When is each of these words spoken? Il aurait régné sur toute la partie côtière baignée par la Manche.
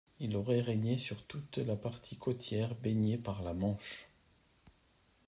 Il 0.19 0.35
aurait 0.35 0.61
régné 0.61 0.97
sur 0.97 1.23
toute 1.27 1.57
la 1.59 1.75
partie 1.75 2.17
côtière 2.17 2.73
baignée 2.73 3.19
par 3.19 3.43
la 3.43 3.53
Manche. 3.53 4.09